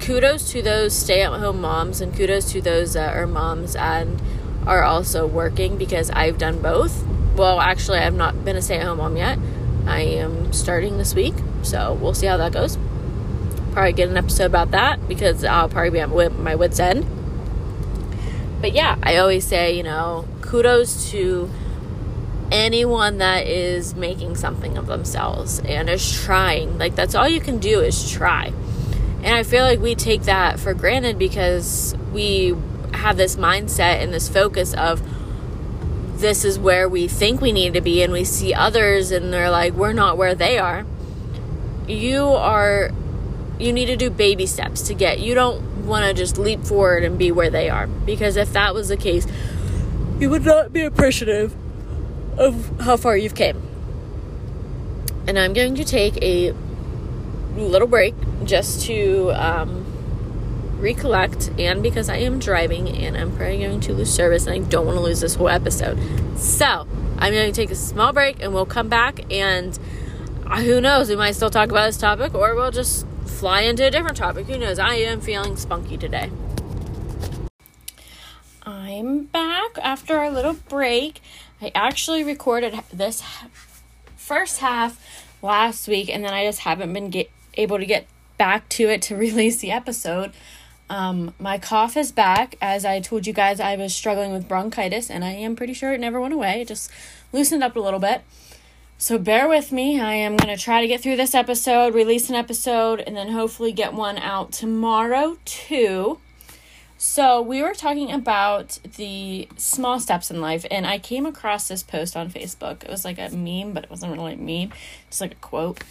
kudos 0.00 0.52
to 0.52 0.62
those 0.62 0.94
stay 0.94 1.22
at 1.22 1.32
home 1.32 1.60
moms 1.60 2.00
and 2.00 2.14
kudos 2.14 2.52
to 2.52 2.60
those 2.60 2.92
that 2.92 3.16
are 3.16 3.26
moms 3.26 3.74
and 3.74 4.22
are 4.66 4.84
also 4.84 5.26
working 5.26 5.76
because 5.76 6.10
I've 6.10 6.38
done 6.38 6.60
both. 6.60 7.04
Well, 7.36 7.60
actually, 7.60 7.98
I've 7.98 8.14
not 8.14 8.44
been 8.44 8.56
a 8.56 8.62
stay 8.62 8.78
at 8.78 8.86
home 8.86 8.98
mom 8.98 9.16
yet. 9.16 9.38
I 9.86 10.00
am 10.00 10.52
starting 10.52 10.98
this 10.98 11.14
week, 11.14 11.34
so 11.62 11.94
we'll 11.94 12.14
see 12.14 12.26
how 12.26 12.36
that 12.36 12.52
goes. 12.52 12.78
Probably 13.72 13.92
get 13.92 14.08
an 14.08 14.16
episode 14.16 14.46
about 14.46 14.70
that 14.72 15.08
because 15.08 15.44
I'll 15.44 15.68
probably 15.68 15.90
be 15.90 16.00
at 16.00 16.10
my 16.10 16.54
wits' 16.54 16.80
end. 16.80 17.06
But 18.60 18.72
yeah, 18.72 18.96
I 19.02 19.16
always 19.18 19.46
say, 19.46 19.76
you 19.76 19.82
know, 19.82 20.26
kudos 20.40 21.10
to 21.10 21.48
anyone 22.50 23.18
that 23.18 23.46
is 23.46 23.94
making 23.94 24.34
something 24.36 24.78
of 24.78 24.86
themselves 24.86 25.60
and 25.60 25.88
is 25.88 26.12
trying. 26.12 26.78
Like, 26.78 26.96
that's 26.96 27.14
all 27.14 27.28
you 27.28 27.40
can 27.40 27.58
do 27.58 27.80
is 27.80 28.10
try. 28.10 28.52
And 29.22 29.34
I 29.34 29.42
feel 29.42 29.64
like 29.64 29.80
we 29.80 29.94
take 29.94 30.22
that 30.22 30.58
for 30.58 30.74
granted 30.74 31.18
because 31.18 31.94
we 32.12 32.56
have 32.94 33.16
this 33.16 33.36
mindset 33.36 34.02
and 34.02 34.12
this 34.12 34.28
focus 34.28 34.74
of 34.74 35.02
this 36.20 36.44
is 36.44 36.58
where 36.58 36.88
we 36.88 37.06
think 37.06 37.40
we 37.40 37.52
need 37.52 37.74
to 37.74 37.80
be, 37.80 38.02
and 38.02 38.12
we 38.12 38.24
see 38.24 38.52
others 38.52 39.12
and 39.12 39.32
they're 39.32 39.50
like, 39.50 39.74
we're 39.74 39.92
not 39.92 40.16
where 40.16 40.34
they 40.34 40.58
are. 40.58 40.84
You 41.88 42.24
are, 42.26 42.90
you 43.58 43.72
need 43.72 43.86
to 43.86 43.96
do 43.96 44.10
baby 44.10 44.46
steps 44.46 44.82
to 44.82 44.94
get, 44.94 45.20
you 45.20 45.34
don't 45.34 45.86
want 45.86 46.04
to 46.04 46.14
just 46.14 46.38
leap 46.38 46.64
forward 46.64 47.02
and 47.02 47.18
be 47.18 47.32
where 47.32 47.50
they 47.50 47.70
are. 47.70 47.86
Because 47.86 48.36
if 48.36 48.52
that 48.52 48.74
was 48.74 48.88
the 48.88 48.96
case, 48.96 49.26
you 50.18 50.30
would 50.30 50.44
not 50.44 50.72
be 50.72 50.82
appreciative 50.82 51.54
of 52.36 52.80
how 52.80 52.96
far 52.96 53.16
you've 53.16 53.34
came. 53.34 53.60
And 55.26 55.38
I'm 55.38 55.52
going 55.52 55.74
to 55.76 55.84
take 55.84 56.22
a 56.22 56.52
little 57.56 57.88
break 57.88 58.14
just 58.44 58.86
to 58.86 59.30
um, 59.32 59.84
recollect 60.78 61.50
and 61.58 61.82
because 61.82 62.08
I 62.08 62.18
am 62.18 62.38
driving 62.38 62.88
and 62.88 63.16
I'm 63.16 63.34
probably 63.36 63.58
going 63.58 63.80
to 63.80 63.92
lose 63.92 64.12
service 64.12 64.46
and 64.46 64.54
I 64.54 64.68
don't 64.68 64.86
want 64.86 64.96
to 64.96 65.02
lose 65.02 65.20
this 65.20 65.34
whole 65.34 65.48
episode. 65.48 65.98
So 66.38 66.86
I'm 67.18 67.32
going 67.32 67.52
to 67.52 67.52
take 67.52 67.70
a 67.70 67.74
small 67.74 68.12
break 68.12 68.42
and 68.42 68.54
we'll 68.54 68.66
come 68.66 68.88
back 68.88 69.20
and 69.32 69.78
who 70.56 70.80
knows, 70.80 71.08
we 71.08 71.16
might 71.16 71.32
still 71.32 71.50
talk 71.50 71.70
about 71.70 71.86
this 71.86 71.98
topic 71.98 72.34
or 72.34 72.54
we'll 72.54 72.70
just 72.70 73.06
fly 73.26 73.60
into 73.62 73.86
a 73.86 73.90
different 73.90 74.16
topic. 74.16 74.46
Who 74.46 74.58
knows? 74.58 74.78
I 74.78 74.94
am 74.94 75.20
feeling 75.20 75.56
spunky 75.56 75.96
today. 75.96 76.30
I'm 78.64 79.24
back 79.24 79.78
after 79.82 80.18
our 80.18 80.30
little 80.30 80.54
break. 80.54 81.20
I 81.60 81.70
actually 81.74 82.24
recorded 82.24 82.78
this 82.92 83.22
first 84.16 84.60
half 84.60 85.26
last 85.42 85.86
week 85.86 86.08
and 86.08 86.24
then 86.24 86.32
I 86.32 86.44
just 86.44 86.60
haven't 86.60 86.92
been 86.92 87.10
get, 87.10 87.30
able 87.54 87.78
to 87.78 87.86
get 87.86 88.06
back 88.38 88.68
to 88.70 88.88
it 88.88 89.02
to 89.02 89.16
release 89.16 89.58
the 89.58 89.70
episode. 89.70 90.32
Um, 90.90 91.34
my 91.38 91.58
cough 91.58 91.96
is 91.96 92.12
back. 92.12 92.56
As 92.62 92.84
I 92.84 93.00
told 93.00 93.26
you 93.26 93.32
guys, 93.32 93.60
I 93.60 93.76
was 93.76 93.94
struggling 93.94 94.32
with 94.32 94.48
bronchitis, 94.48 95.10
and 95.10 95.22
I 95.22 95.32
am 95.32 95.54
pretty 95.54 95.74
sure 95.74 95.92
it 95.92 96.00
never 96.00 96.18
went 96.18 96.32
away. 96.32 96.62
It 96.62 96.68
just 96.68 96.90
loosened 97.30 97.62
up 97.62 97.76
a 97.76 97.80
little 97.80 98.00
bit. 98.00 98.22
So 99.00 99.16
bear 99.16 99.48
with 99.48 99.70
me. 99.70 100.00
I 100.00 100.14
am 100.14 100.36
going 100.36 100.54
to 100.54 100.60
try 100.60 100.80
to 100.80 100.88
get 100.88 101.00
through 101.00 101.14
this 101.14 101.32
episode, 101.32 101.94
release 101.94 102.28
an 102.28 102.34
episode, 102.34 102.98
and 102.98 103.16
then 103.16 103.28
hopefully 103.28 103.70
get 103.70 103.94
one 103.94 104.18
out 104.18 104.50
tomorrow, 104.50 105.38
too. 105.44 106.18
So, 106.96 107.40
we 107.40 107.62
were 107.62 107.74
talking 107.74 108.10
about 108.10 108.80
the 108.96 109.48
small 109.56 110.00
steps 110.00 110.32
in 110.32 110.40
life, 110.40 110.66
and 110.68 110.84
I 110.84 110.98
came 110.98 111.26
across 111.26 111.68
this 111.68 111.84
post 111.84 112.16
on 112.16 112.28
Facebook. 112.28 112.82
It 112.82 112.90
was 112.90 113.04
like 113.04 113.20
a 113.20 113.30
meme, 113.30 113.72
but 113.72 113.84
it 113.84 113.90
wasn't 113.90 114.14
really 114.14 114.32
a 114.32 114.36
meme, 114.36 114.72
it's 115.06 115.20
like 115.20 115.32
a 115.32 115.36
quote. 115.36 115.84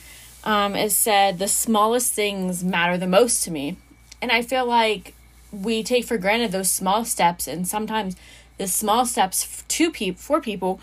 Um, 0.44 0.76
it 0.76 0.92
said, 0.92 1.40
The 1.40 1.48
smallest 1.48 2.12
things 2.12 2.62
matter 2.62 2.98
the 2.98 3.08
most 3.08 3.42
to 3.44 3.52
me. 3.52 3.78
And 4.22 4.34
I 4.34 4.42
feel 4.42 4.66
like 4.66 5.14
we 5.54 5.82
take 5.82 6.04
for 6.04 6.18
granted 6.18 6.52
those 6.52 6.70
small 6.70 7.06
steps, 7.06 7.48
and 7.48 7.66
sometimes 7.66 8.18
the 8.58 8.68
small 8.68 9.06
steps 9.06 9.64
to 9.66 9.92
people 9.92 10.22
for 10.22 10.42
people 10.42 10.82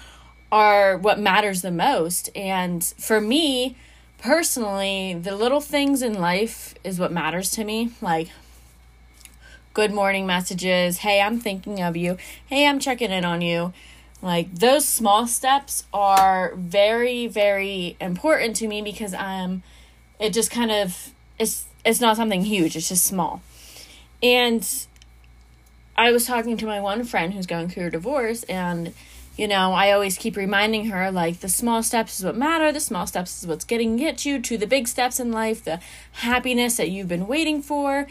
are 0.54 0.96
what 0.96 1.18
matters 1.18 1.62
the 1.62 1.70
most. 1.72 2.30
And 2.36 2.84
for 2.84 3.20
me 3.20 3.76
personally, 4.18 5.12
the 5.20 5.34
little 5.34 5.60
things 5.60 6.00
in 6.00 6.14
life 6.20 6.76
is 6.84 7.00
what 7.00 7.10
matters 7.10 7.50
to 7.50 7.64
me. 7.64 7.90
Like 8.00 8.28
good 9.74 9.92
morning 9.92 10.26
messages, 10.26 10.98
hey, 10.98 11.20
I'm 11.20 11.40
thinking 11.40 11.82
of 11.82 11.96
you, 11.96 12.16
hey, 12.46 12.68
I'm 12.68 12.78
checking 12.78 13.10
in 13.10 13.24
on 13.24 13.40
you. 13.40 13.72
Like 14.22 14.54
those 14.54 14.86
small 14.86 15.26
steps 15.26 15.84
are 15.92 16.54
very, 16.54 17.26
very 17.26 17.96
important 18.00 18.54
to 18.56 18.68
me 18.68 18.80
because 18.80 19.12
I'm 19.12 19.64
it 20.20 20.32
just 20.32 20.52
kind 20.52 20.70
of 20.70 21.10
it's 21.36 21.64
it's 21.84 22.00
not 22.00 22.16
something 22.16 22.44
huge, 22.44 22.76
it's 22.76 22.88
just 22.88 23.04
small. 23.04 23.42
And 24.22 24.86
I 25.96 26.12
was 26.12 26.26
talking 26.26 26.56
to 26.58 26.66
my 26.66 26.80
one 26.80 27.02
friend 27.02 27.34
who's 27.34 27.46
going 27.46 27.68
through 27.68 27.86
a 27.86 27.90
divorce, 27.90 28.44
and 28.44 28.94
you 29.36 29.48
know, 29.48 29.72
I 29.72 29.92
always 29.92 30.16
keep 30.16 30.36
reminding 30.36 30.86
her 30.86 31.10
like 31.10 31.40
the 31.40 31.48
small 31.48 31.82
steps 31.82 32.18
is 32.18 32.24
what 32.24 32.36
matter, 32.36 32.72
the 32.72 32.80
small 32.80 33.06
steps 33.06 33.42
is 33.42 33.46
what's 33.46 33.64
getting 33.64 33.96
get 33.96 34.24
you 34.24 34.40
to 34.40 34.56
the 34.56 34.66
big 34.66 34.88
steps 34.88 35.18
in 35.18 35.32
life, 35.32 35.64
the 35.64 35.80
happiness 36.12 36.76
that 36.76 36.90
you've 36.90 37.08
been 37.08 37.26
waiting 37.26 37.60
for. 37.60 38.06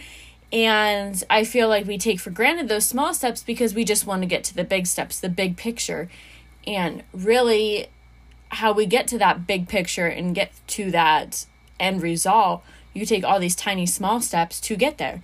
And 0.52 1.24
I 1.30 1.44
feel 1.46 1.68
like 1.68 1.88
we 1.88 1.98
take 1.98 2.20
for 2.20 2.30
granted 2.30 2.68
those 2.68 2.86
small 2.86 3.14
steps 3.14 3.42
because 3.42 3.74
we 3.74 3.84
just 3.84 4.06
want 4.06 4.22
to 4.22 4.28
get 4.28 4.44
to 4.46 4.56
the 4.56 4.64
big 4.64 4.86
steps, 4.86 5.20
the 5.20 5.30
big 5.30 5.58
picture. 5.58 6.10
And 6.68 7.04
really, 7.14 7.88
how 8.50 8.72
we 8.72 8.86
get 8.86 9.08
to 9.08 9.18
that 9.18 9.48
big 9.48 9.68
picture 9.68 10.08
and 10.08 10.36
get 10.36 10.52
to 10.68 10.92
that 10.92 11.46
end 11.80 12.04
result 12.04 12.64
you 12.94 13.06
take 13.06 13.24
all 13.24 13.40
these 13.40 13.56
tiny 13.56 13.86
small 13.86 14.22
steps 14.22 14.60
to 14.62 14.76
get 14.76 14.98
there. 14.98 15.22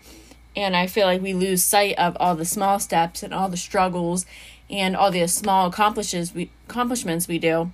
And 0.56 0.76
I 0.76 0.88
feel 0.88 1.06
like 1.06 1.22
we 1.22 1.34
lose 1.34 1.64
sight 1.64 1.98
of 1.98 2.18
all 2.20 2.36
the 2.36 2.46
small 2.46 2.80
steps 2.80 3.24
and 3.24 3.34
all 3.34 3.50
the 3.50 3.58
struggles 3.58 4.26
and 4.70 4.96
all 4.96 5.12
the 5.12 5.28
small 5.28 5.68
accomplishes 5.68 6.34
we 6.34 6.52
accomplishments 6.68 7.28
we 7.28 7.40
do 7.40 7.72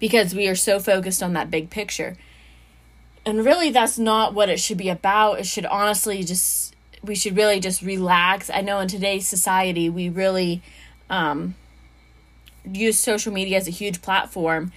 because 0.00 0.34
we 0.34 0.48
are 0.48 0.56
so 0.56 0.80
focused 0.80 1.22
on 1.22 1.32
that 1.34 1.50
big 1.50 1.70
picture. 1.70 2.16
And 3.24 3.44
really 3.44 3.70
that's 3.70 3.98
not 3.98 4.34
what 4.34 4.48
it 4.48 4.60
should 4.60 4.78
be 4.78 4.88
about. 4.88 5.38
It 5.38 5.46
should 5.46 5.66
honestly 5.66 6.22
just 6.22 6.74
we 7.02 7.14
should 7.14 7.36
really 7.36 7.60
just 7.60 7.82
relax. 7.82 8.50
I 8.50 8.60
know 8.60 8.80
in 8.80 8.88
today's 8.88 9.26
society 9.26 9.88
we 9.88 10.08
really 10.08 10.62
um 11.08 11.54
use 12.70 12.98
social 12.98 13.32
media 13.32 13.58
as 13.58 13.68
a 13.68 13.70
huge 13.70 14.00
platform 14.02 14.72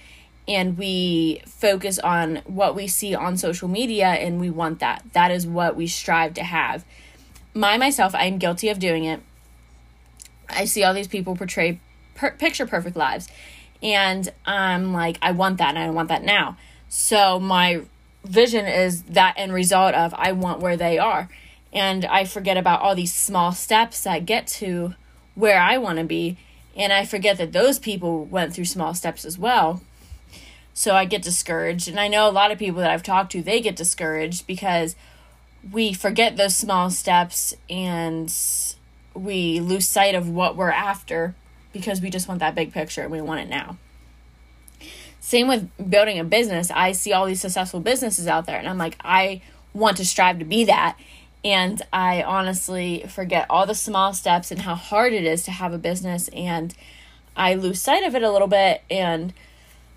and 0.46 0.78
we 0.78 1.42
focus 1.46 1.98
on 1.98 2.36
what 2.46 2.74
we 2.74 2.86
see 2.86 3.14
on 3.14 3.36
social 3.36 3.68
media 3.68 4.06
and 4.06 4.40
we 4.40 4.48
want 4.48 4.78
that. 4.80 5.02
That 5.12 5.30
is 5.30 5.46
what 5.46 5.76
we 5.76 5.86
strive 5.86 6.34
to 6.34 6.42
have. 6.42 6.84
My 7.54 7.76
myself, 7.76 8.14
I'm 8.14 8.38
guilty 8.38 8.68
of 8.68 8.78
doing 8.78 9.04
it. 9.04 9.20
I 10.48 10.64
see 10.64 10.84
all 10.84 10.94
these 10.94 11.08
people 11.08 11.36
portray 11.36 11.80
per- 12.14 12.32
picture 12.32 12.66
perfect 12.66 12.96
lives 12.96 13.28
and 13.82 14.32
I'm 14.46 14.92
like 14.92 15.18
I 15.22 15.32
want 15.32 15.58
that 15.58 15.70
and 15.70 15.78
I 15.78 15.90
want 15.90 16.08
that 16.08 16.22
now. 16.22 16.56
So 16.88 17.38
my 17.38 17.82
vision 18.24 18.66
is 18.66 19.02
that 19.04 19.34
end 19.36 19.52
result 19.52 19.94
of 19.94 20.14
I 20.14 20.32
want 20.32 20.60
where 20.60 20.76
they 20.76 20.98
are. 20.98 21.28
And 21.72 22.04
I 22.04 22.24
forget 22.24 22.56
about 22.56 22.80
all 22.80 22.94
these 22.94 23.14
small 23.14 23.52
steps 23.52 24.02
that 24.02 24.26
get 24.26 24.46
to 24.46 24.94
where 25.34 25.60
I 25.60 25.78
want 25.78 25.98
to 25.98 26.04
be 26.04 26.36
and 26.76 26.92
I 26.92 27.04
forget 27.04 27.38
that 27.38 27.52
those 27.52 27.78
people 27.78 28.24
went 28.24 28.54
through 28.54 28.64
small 28.64 28.94
steps 28.94 29.24
as 29.24 29.38
well 29.38 29.82
so 30.78 30.94
I 30.94 31.06
get 31.06 31.22
discouraged. 31.22 31.88
And 31.88 31.98
I 31.98 32.06
know 32.06 32.28
a 32.28 32.30
lot 32.30 32.52
of 32.52 32.58
people 32.58 32.80
that 32.82 32.90
I've 32.92 33.02
talked 33.02 33.32
to, 33.32 33.42
they 33.42 33.60
get 33.60 33.74
discouraged 33.74 34.46
because 34.46 34.94
we 35.72 35.92
forget 35.92 36.36
those 36.36 36.54
small 36.54 36.88
steps 36.90 37.52
and 37.68 38.32
we 39.18 39.60
lose 39.60 39.86
sight 39.86 40.14
of 40.14 40.28
what 40.28 40.56
we're 40.56 40.70
after 40.70 41.34
because 41.72 42.00
we 42.00 42.10
just 42.10 42.28
want 42.28 42.40
that 42.40 42.54
big 42.54 42.72
picture 42.72 43.02
and 43.02 43.10
we 43.10 43.20
want 43.20 43.40
it 43.40 43.48
now. 43.48 43.76
Same 45.20 45.48
with 45.48 45.70
building 45.90 46.18
a 46.18 46.24
business. 46.24 46.70
I 46.70 46.92
see 46.92 47.12
all 47.12 47.26
these 47.26 47.40
successful 47.40 47.80
businesses 47.80 48.26
out 48.26 48.46
there 48.46 48.58
and 48.58 48.68
I'm 48.68 48.78
like, 48.78 48.96
I 49.04 49.42
want 49.74 49.96
to 49.98 50.04
strive 50.04 50.38
to 50.38 50.44
be 50.44 50.64
that. 50.64 50.96
And 51.44 51.82
I 51.92 52.22
honestly 52.22 53.04
forget 53.08 53.46
all 53.48 53.66
the 53.66 53.74
small 53.74 54.12
steps 54.12 54.50
and 54.50 54.62
how 54.62 54.74
hard 54.74 55.12
it 55.12 55.24
is 55.24 55.44
to 55.44 55.50
have 55.50 55.72
a 55.72 55.78
business. 55.78 56.28
And 56.28 56.74
I 57.36 57.54
lose 57.54 57.80
sight 57.80 58.04
of 58.04 58.14
it 58.14 58.22
a 58.22 58.30
little 58.30 58.48
bit. 58.48 58.82
And 58.90 59.32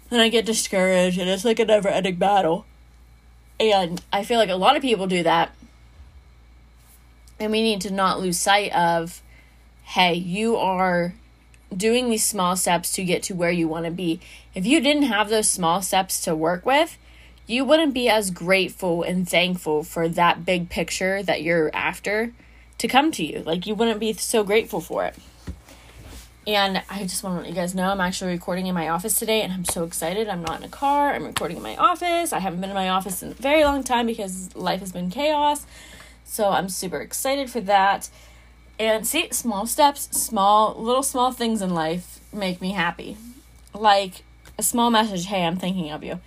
then 0.10 0.20
I 0.20 0.30
get 0.30 0.46
discouraged, 0.46 1.18
and 1.18 1.30
it's 1.30 1.46
like 1.46 1.60
a 1.60 1.66
never 1.66 1.88
ending 1.88 2.18
battle. 2.18 2.66
And 3.60 4.02
I 4.12 4.24
feel 4.24 4.38
like 4.38 4.50
a 4.50 4.56
lot 4.56 4.76
of 4.76 4.82
people 4.82 5.08
do 5.08 5.24
that. 5.24 5.56
And 7.42 7.52
we 7.52 7.64
need 7.64 7.82
to 7.82 7.92
not 7.92 8.20
lose 8.20 8.40
sight 8.40 8.72
of 8.72 9.24
hey, 9.84 10.14
you 10.14 10.56
are 10.58 11.16
doing 11.76 12.10
these 12.10 12.24
small 12.24 12.56
steps 12.56 12.94
to 12.94 13.04
get 13.04 13.24
to 13.24 13.34
where 13.34 13.50
you 13.50 13.68
want 13.68 13.86
to 13.86 13.92
be. 13.92 14.20
If 14.54 14.66
you 14.66 14.80
didn't 14.80 15.04
have 15.04 15.30
those 15.30 15.50
small 15.50 15.82
steps 15.82 16.22
to 16.22 16.36
work 16.36 16.68
with, 16.68 17.00
you 17.48 17.66
wouldn't 17.66 17.96
be 17.96 18.08
as 18.08 18.30
grateful 18.30 19.02
and 19.02 19.28
thankful 19.28 19.84
for 19.84 20.08
that 20.08 20.46
big 20.46 20.70
picture 20.70 21.24
that 21.24 21.42
you're 21.42 21.72
after 21.74 22.32
to 22.78 22.88
come 22.88 23.12
to 23.14 23.26
you. 23.26 23.40
Like, 23.40 23.66
you 23.66 23.74
wouldn't 23.74 24.00
be 24.00 24.14
so 24.14 24.44
grateful 24.44 24.80
for 24.80 25.06
it. 25.06 25.16
And 26.46 26.84
I 26.90 27.02
just 27.02 27.24
want 27.24 27.38
to 27.38 27.42
let 27.42 27.50
you 27.50 27.56
guys 27.56 27.74
know 27.74 27.90
I'm 27.90 28.02
actually 28.02 28.34
recording 28.34 28.68
in 28.68 28.76
my 28.76 28.88
office 28.90 29.16
today 29.16 29.42
and 29.42 29.52
I'm 29.52 29.66
so 29.66 29.84
excited. 29.84 30.30
I'm 30.30 30.44
not 30.44 30.60
in 30.60 30.66
a 30.66 30.70
car. 30.70 31.12
I'm 31.14 31.26
recording 31.26 31.58
in 31.58 31.64
my 31.64 31.76
office. 31.76 32.34
I 32.34 32.40
haven't 32.40 32.62
been 32.62 32.70
in 32.70 32.76
my 32.76 32.90
office 32.90 33.24
in 33.24 33.32
a 33.32 33.34
very 33.34 33.64
long 33.64 33.84
time 33.84 34.06
because 34.06 34.56
life 34.56 34.80
has 34.80 34.92
been 34.92 35.10
chaos. 35.10 35.66
So 36.32 36.48
I'm 36.48 36.70
super 36.70 37.02
excited 37.02 37.50
for 37.50 37.60
that. 37.60 38.10
And 38.80 39.06
see, 39.06 39.28
small 39.32 39.68
steps, 39.68 40.04
small, 40.18 40.74
little 40.82 41.04
small 41.04 41.34
things 41.34 41.62
in 41.62 41.74
life 41.74 42.22
make 42.32 42.62
me 42.62 42.72
happy. 42.72 43.18
Like, 43.74 44.24
a 44.58 44.64
small 44.64 44.90
message, 44.90 45.26
hey, 45.26 45.44
I'm 45.44 45.58
thinking 45.58 45.92
of 45.92 46.06
you, 46.06 46.22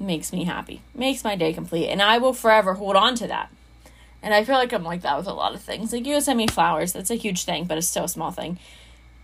makes 0.00 0.32
me 0.32 0.44
happy, 0.44 0.80
makes 0.94 1.24
my 1.24 1.36
day 1.36 1.52
complete. 1.52 1.88
And 1.88 2.00
I 2.00 2.16
will 2.16 2.32
forever 2.32 2.72
hold 2.72 2.96
on 2.96 3.16
to 3.16 3.26
that. 3.26 3.50
And 4.22 4.32
I 4.32 4.44
feel 4.44 4.54
like 4.54 4.72
I'm 4.72 4.82
like 4.82 5.02
that 5.02 5.18
with 5.18 5.26
a 5.26 5.34
lot 5.34 5.54
of 5.54 5.60
things. 5.60 5.92
Like 5.92 6.06
you 6.06 6.18
send 6.22 6.38
me 6.38 6.46
flowers, 6.46 6.94
that's 6.94 7.10
a 7.10 7.14
huge 7.14 7.44
thing, 7.44 7.66
but 7.66 7.76
it's 7.76 7.86
still 7.86 8.04
a 8.04 8.08
small 8.08 8.30
thing. 8.30 8.58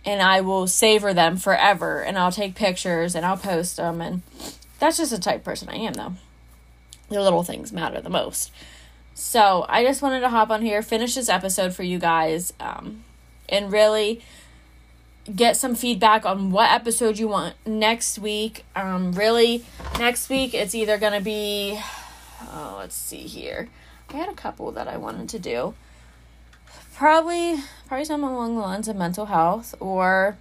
And 0.05 0.21
I 0.21 0.41
will 0.41 0.67
savor 0.67 1.15
them 1.15 1.35
forever 1.35 2.03
and 2.03 2.19
I'll 2.19 2.31
take 2.31 2.53
pictures 2.53 3.15
and 3.15 3.25
I'll 3.25 3.37
post 3.37 3.77
them. 3.77 4.01
And 4.01 4.21
that's 4.77 4.97
just 4.97 5.09
the 5.09 5.17
type 5.17 5.43
person 5.43 5.67
I 5.67 5.77
am, 5.77 5.93
though. 5.93 6.13
The 7.09 7.23
little 7.23 7.41
things 7.41 7.73
matter 7.73 7.99
the 7.99 8.09
most. 8.11 8.51
So 9.13 9.65
I 9.69 9.83
just 9.83 10.01
wanted 10.01 10.21
to 10.21 10.29
hop 10.29 10.49
on 10.49 10.61
here, 10.61 10.81
finish 10.81 11.15
this 11.15 11.29
episode 11.29 11.73
for 11.73 11.83
you 11.83 11.99
guys, 11.99 12.53
um, 12.59 13.03
and 13.49 13.71
really 13.71 14.21
get 15.35 15.55
some 15.55 15.75
feedback 15.75 16.25
on 16.25 16.51
what 16.51 16.71
episode 16.71 17.19
you 17.19 17.27
want 17.27 17.55
next 17.65 18.17
week. 18.17 18.65
Um, 18.75 19.13
really, 19.13 19.63
next 19.99 20.29
week 20.29 20.53
it's 20.53 20.73
either 20.73 20.97
going 20.97 21.13
to 21.13 21.21
be, 21.21 21.79
oh, 22.41 22.77
let's 22.79 22.95
see 22.95 23.23
here. 23.23 23.69
I 24.09 24.17
had 24.17 24.29
a 24.29 24.33
couple 24.33 24.71
that 24.71 24.87
I 24.87 24.97
wanted 24.97 25.29
to 25.29 25.39
do. 25.39 25.73
Probably, 26.95 27.57
probably 27.87 28.05
something 28.05 28.29
along 28.29 28.55
the 28.55 28.61
lines 28.61 28.87
of 28.87 28.95
mental 28.95 29.27
health, 29.27 29.75
or 29.79 30.37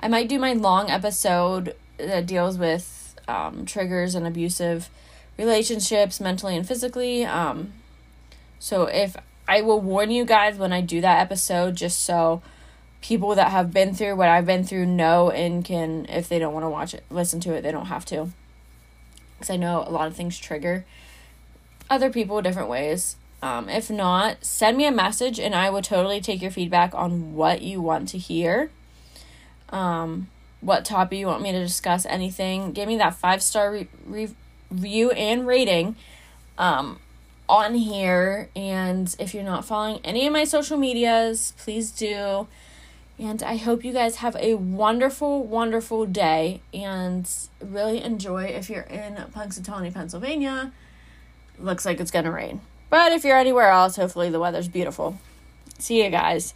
I 0.00 0.08
might 0.08 0.28
do 0.28 0.38
my 0.38 0.52
long 0.52 0.90
episode 0.90 1.74
that 1.98 2.26
deals 2.26 2.56
with 2.58 3.18
um, 3.26 3.66
triggers 3.66 4.14
and 4.14 4.26
abusive 4.26 4.88
relationships, 5.38 6.20
mentally 6.20 6.56
and 6.56 6.66
physically. 6.66 7.24
Um, 7.24 7.72
so 8.58 8.84
if 8.84 9.16
I 9.46 9.62
will 9.62 9.80
warn 9.80 10.10
you 10.10 10.24
guys 10.24 10.58
when 10.58 10.72
I 10.72 10.80
do 10.80 11.00
that 11.00 11.20
episode, 11.20 11.76
just 11.76 12.00
so 12.04 12.42
people 13.00 13.34
that 13.36 13.50
have 13.50 13.72
been 13.72 13.94
through 13.94 14.16
what 14.16 14.28
I've 14.28 14.46
been 14.46 14.64
through 14.64 14.86
know 14.86 15.30
and 15.30 15.64
can, 15.64 16.04
if 16.08 16.28
they 16.28 16.38
don't 16.38 16.52
want 16.52 16.64
to 16.64 16.70
watch 16.70 16.92
it, 16.92 17.04
listen 17.10 17.40
to 17.40 17.54
it, 17.54 17.62
they 17.62 17.72
don't 17.72 17.86
have 17.86 18.04
to. 18.06 18.30
Because 19.36 19.50
I 19.50 19.56
know 19.56 19.84
a 19.86 19.90
lot 19.90 20.08
of 20.08 20.16
things 20.16 20.36
trigger 20.36 20.84
other 21.90 22.10
people 22.10 22.40
different 22.42 22.68
ways. 22.68 23.16
Um, 23.42 23.68
if 23.68 23.90
not, 23.90 24.44
send 24.44 24.76
me 24.76 24.86
a 24.86 24.90
message 24.90 25.38
and 25.38 25.54
I 25.54 25.70
will 25.70 25.82
totally 25.82 26.20
take 26.20 26.42
your 26.42 26.50
feedback 26.50 26.94
on 26.94 27.34
what 27.34 27.62
you 27.62 27.80
want 27.80 28.08
to 28.10 28.18
hear. 28.18 28.70
Um, 29.70 30.28
what 30.60 30.84
topic 30.84 31.18
you 31.18 31.26
want 31.26 31.42
me 31.42 31.52
to 31.52 31.60
discuss, 31.60 32.04
anything. 32.06 32.72
Give 32.72 32.88
me 32.88 32.96
that 32.96 33.14
five 33.14 33.42
star 33.42 33.70
re- 34.06 34.34
review 34.70 35.10
and 35.12 35.46
rating 35.46 35.96
um, 36.56 36.98
on 37.48 37.74
here. 37.74 38.48
And 38.54 39.14
if 39.18 39.34
you're 39.34 39.44
not 39.44 39.64
following 39.64 40.00
any 40.04 40.26
of 40.26 40.32
my 40.32 40.44
social 40.44 40.76
medias, 40.76 41.54
please 41.58 41.90
do. 41.90 42.46
And 43.18 43.42
I 43.42 43.56
hope 43.56 43.84
you 43.84 43.92
guys 43.92 44.16
have 44.16 44.36
a 44.36 44.54
wonderful, 44.54 45.42
wonderful 45.42 46.06
day 46.06 46.60
and 46.72 47.28
really 47.60 48.02
enjoy 48.02 48.44
if 48.44 48.70
you're 48.70 48.82
in 48.82 49.16
Punxsutawney, 49.34 49.92
Pennsylvania 49.92 50.72
looks 51.58 51.84
like 51.84 51.98
it's 51.98 52.12
going 52.12 52.26
to 52.26 52.30
rain. 52.30 52.60
But 52.90 53.12
if 53.12 53.24
you're 53.24 53.36
anywhere 53.36 53.70
else, 53.70 53.96
hopefully 53.96 54.30
the 54.30 54.38
weather's 54.38 54.68
beautiful. 54.68 55.18
See 55.78 56.02
you 56.02 56.10
guys. 56.10 56.54